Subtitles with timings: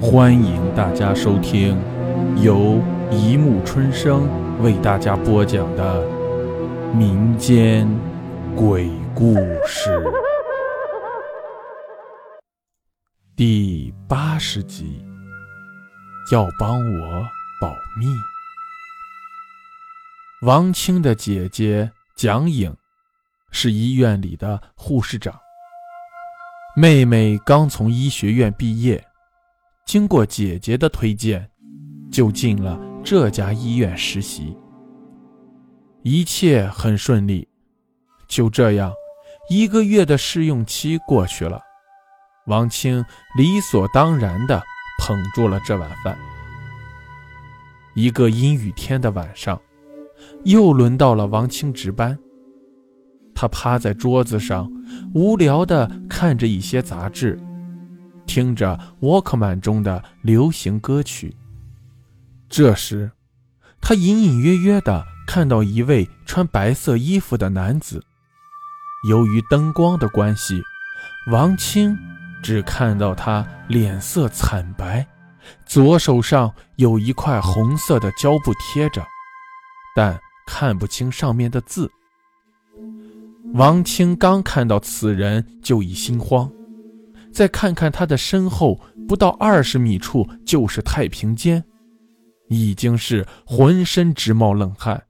[0.00, 1.76] 欢迎大家收听
[2.40, 4.28] 由一木春生
[4.62, 6.06] 为大家播讲的
[6.94, 7.88] 民间
[8.54, 9.34] 鬼故
[9.66, 10.00] 事
[13.34, 15.04] 第八十集。
[16.30, 17.22] 要帮我
[17.60, 17.68] 保
[17.98, 18.06] 密。
[20.42, 22.76] 王清的姐姐蒋颖
[23.50, 25.40] 是医院里的护士长，
[26.76, 29.07] 妹妹刚从医学院毕业。
[29.88, 31.48] 经过姐姐的推荐，
[32.10, 34.54] 就进了这家医院实习。
[36.02, 37.48] 一切很顺利，
[38.28, 38.92] 就这样，
[39.48, 41.58] 一个月的试用期过去了，
[42.48, 43.02] 王清
[43.38, 44.62] 理所当然地
[45.00, 46.18] 捧住了这碗饭。
[47.94, 49.58] 一个阴雨天的晚上，
[50.44, 52.18] 又轮到了王清值班。
[53.34, 54.70] 他趴在桌子上，
[55.14, 57.40] 无聊地看着一些杂志。
[58.38, 61.34] 听着 Walkman 中的流行歌曲。
[62.48, 63.10] 这时，
[63.80, 68.00] 他隐隐约约地看到一位穿白色衣服的男子。
[69.08, 70.62] 由于灯光的关系，
[71.32, 71.98] 王清
[72.40, 75.04] 只看到他脸色惨白，
[75.66, 79.04] 左手上有一块红色的胶布贴着，
[79.96, 81.90] 但看不清上面的字。
[83.54, 86.48] 王清刚看到此人，就已心慌。
[87.38, 91.62] 再看看他的身后，不到二十米处就是太平间，
[92.48, 95.00] 已经是浑身直冒冷汗。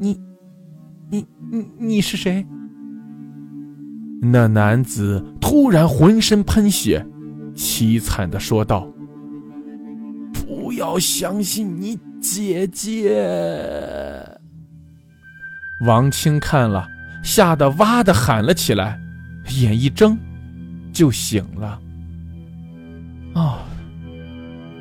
[0.00, 0.20] 你，
[1.08, 2.44] 你，你，你是谁？
[4.20, 7.06] 那男子突然浑身喷血，
[7.54, 8.92] 凄惨的说道
[10.34, 13.24] ：“不要相信你姐姐。”
[15.86, 16.88] 王清看了，
[17.22, 19.00] 吓得哇的喊了起来，
[19.60, 20.18] 眼一睁。
[20.98, 21.78] 就醒了。
[23.36, 23.60] 哦，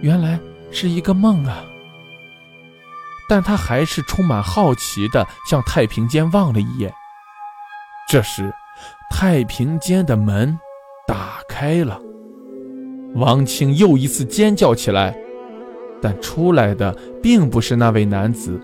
[0.02, 0.40] 原来
[0.72, 1.64] 是一个梦啊！
[3.30, 6.92] 但他还是充满好奇的向太平间望了一眼。
[8.10, 8.52] 这时，
[9.12, 10.58] 太平间的门
[11.08, 12.02] 打开了，
[13.14, 15.16] 王清又一次尖叫起来，
[16.02, 18.60] 但出来的并不是那位男子，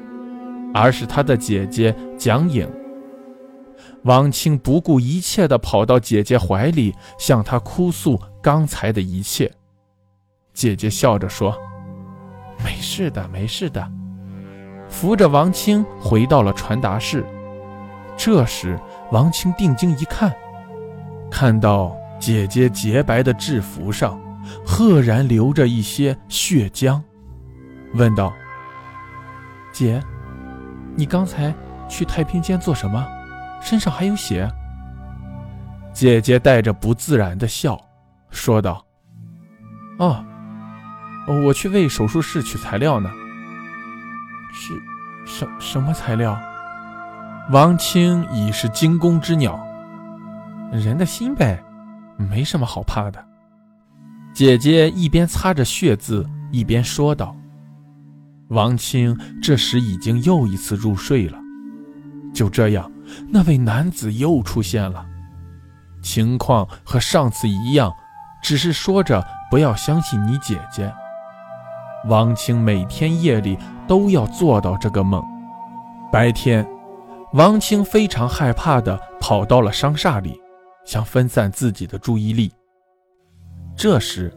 [0.74, 2.68] 而是他的姐姐蒋颖。
[4.04, 9.52] 王清不顾一切地跑到姐姐怀里，向她哭诉刚才的一切。
[10.54, 11.58] 姐姐笑着说
[12.64, 13.92] ：“没事的，没事的。”
[14.90, 17.26] 扶着王清回到了传达室。
[18.16, 18.80] 这时，
[19.12, 20.32] 王清定睛一看，
[21.32, 24.22] 看到姐姐洁白的制服上，
[24.64, 27.02] 赫然流着一些血浆，
[27.96, 28.32] 问道
[29.74, 30.00] ：“姐，
[30.96, 31.52] 你刚才
[31.90, 33.04] 去太平间做什么？”
[33.64, 34.50] 身上还有血。
[35.94, 37.80] 姐姐带着不自然的笑，
[38.30, 38.86] 说道
[40.00, 40.24] ：“哦，
[41.46, 43.10] 我去为手术室取材料呢。
[44.52, 44.74] 是，
[45.26, 46.38] 什什么材料？”
[47.52, 49.62] 王清已是惊弓之鸟，
[50.72, 51.62] 人的心呗，
[52.18, 53.24] 没什么好怕的。
[54.34, 57.36] 姐姐一边擦着血渍，一边说道。
[58.48, 61.38] 王清这时已经又一次入睡了。
[62.34, 62.90] 就这样。
[63.30, 65.06] 那位男子又出现了，
[66.02, 67.92] 情况和上次一样，
[68.42, 70.94] 只是说着不要相信你姐姐。
[72.10, 75.24] 王清每天夜里都要做到这个梦。
[76.12, 76.68] 白天，
[77.34, 80.40] 王清非常害怕的跑到了商厦里，
[80.86, 82.52] 想分散自己的注意力。
[83.76, 84.32] 这时，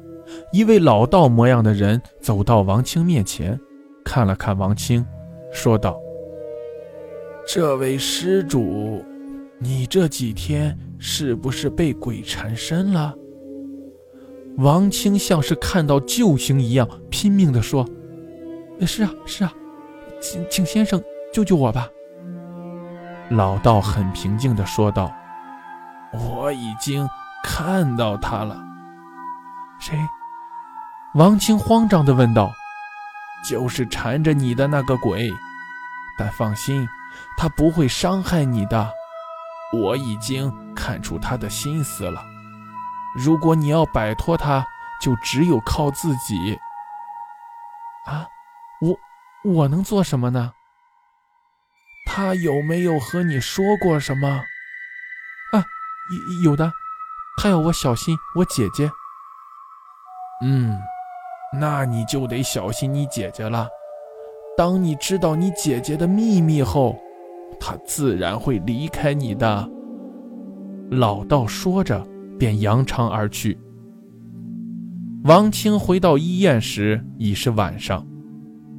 [0.53, 3.59] 一位老道模样的人走到王清面前，
[4.05, 5.05] 看了看王清，
[5.53, 5.99] 说道。
[7.47, 9.05] 这位施主，
[9.61, 13.15] 你这几天是不是被鬼缠身了？
[14.57, 17.89] 王清像是看到救星一样，拼命地说
[18.85, 19.53] ：“是啊，是啊，
[20.21, 21.01] 请请先生
[21.33, 21.89] 救救我吧。”
[23.31, 25.15] 老道很平静地说道
[26.12, 27.09] ：“我已经
[27.45, 28.61] 看到他了。”
[29.79, 29.97] 谁？
[31.15, 32.53] 王清慌张地问道
[33.49, 35.31] ：“就是缠着你的那个鬼，
[36.19, 36.85] 但放心。”
[37.37, 38.93] 他不会伤害你的，
[39.73, 42.25] 我已经看出他的心思了。
[43.15, 44.67] 如果你要摆脱他，
[45.03, 46.59] 就只有靠自己。
[48.07, 48.27] 啊，
[48.81, 50.53] 我我能做什么呢？
[52.07, 54.29] 他有没有和你说过什么？
[55.53, 55.65] 啊，
[56.45, 56.73] 有有的，
[57.39, 58.91] 他要我小心我姐姐。
[60.43, 60.79] 嗯，
[61.53, 63.69] 那你就得小心你姐姐了。
[64.57, 66.97] 当你知道你姐姐的秘密后。
[67.58, 69.70] 他自然会离开你的。
[70.90, 72.06] 老道说着，
[72.38, 73.58] 便扬长而去。
[75.25, 78.06] 王清回到医院时已是晚上，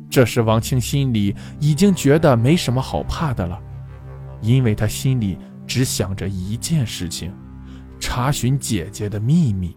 [0.10, 3.62] 这时王清心里已经觉得没什么好怕的了，
[4.42, 7.34] 因为他心里只想着一件事情：
[8.00, 9.76] 查询姐姐的秘密。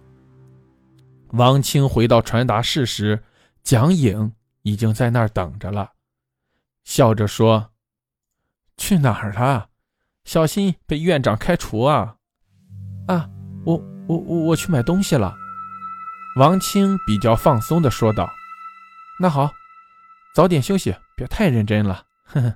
[1.32, 3.20] 王清回到传达室时，
[3.64, 4.32] 蒋颖
[4.62, 5.90] 已经在那儿等着了，
[6.84, 7.69] 笑着说
[8.80, 9.68] ：“去哪儿了？
[10.24, 12.16] 小心被院长开除啊！”
[13.06, 13.28] 啊，
[13.66, 13.76] 我
[14.08, 15.36] 我我我去买东西了。
[16.36, 18.26] 王清比较放松地说道
[19.20, 19.50] ：“那好，
[20.34, 22.54] 早点休息，别太认真了。”呵呵。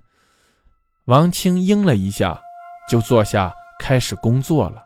[1.04, 2.40] 王清应了一下，
[2.88, 4.82] 就坐下开始工作了。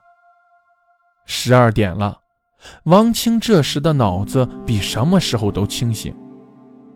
[1.25, 2.21] 十二点了，
[2.83, 6.13] 王清这时的脑子比什么时候都清醒，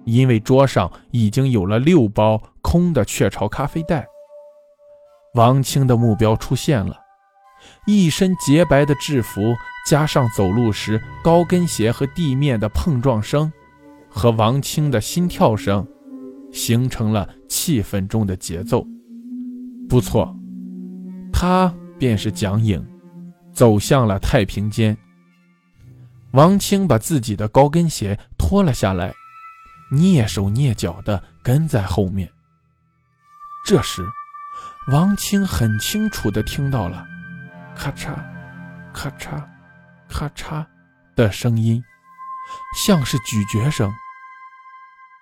[0.05, 4.05] 因为桌上已经有了六包空的雀巢咖啡袋。
[5.35, 6.97] 王清的目标出现了。
[7.87, 9.55] 一身洁白的制服，
[9.89, 13.53] 加上走路时高跟鞋和地面的碰撞声，
[14.09, 15.87] 和王清的心跳声，
[16.53, 18.87] 形成了气氛中的节奏。
[19.89, 20.37] 不错，
[21.33, 22.85] 他便是蒋颖，
[23.53, 24.97] 走向了太平间。
[26.33, 29.13] 王清把自己的高跟鞋脱了下来，
[29.93, 32.29] 蹑手蹑脚地跟在后面。
[33.65, 34.03] 这时，
[34.89, 37.07] 王青很清楚地听到了。
[37.75, 38.15] 咔嚓，
[38.93, 39.43] 咔嚓，
[40.09, 40.65] 咔嚓
[41.17, 41.83] 的声音，
[42.77, 43.91] 像是咀嚼声。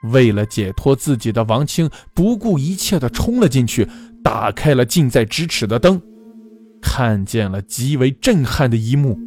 [0.04, 3.86] 为了解脱自己的王青，不顾一切地冲了进去，
[4.24, 6.00] 打开了近在咫尺的灯，
[6.80, 9.18] 看见了极为震撼的一幕：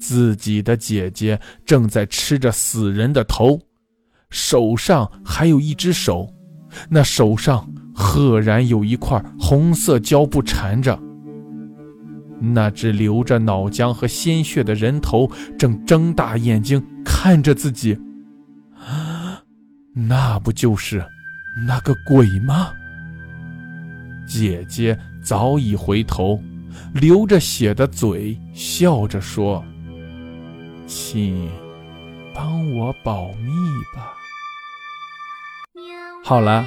[0.00, 3.60] 自己的姐姐正在吃着死人的头，
[4.30, 6.32] 手上还有一只手，
[6.88, 7.70] 那手上
[8.06, 10.96] 赫然有一块红色胶布缠着。
[12.40, 17.98] 那只流着脑浆和鲜血的人头正睁大眼睛看着自己，
[19.92, 21.04] 那不就是
[21.66, 22.70] 那个鬼吗？
[24.28, 26.40] 姐姐早已回头，
[26.94, 29.64] 流着血的嘴笑着说
[30.86, 31.50] ：“请
[32.34, 33.50] 帮我保密
[33.94, 34.12] 吧。”
[36.22, 36.66] 好了，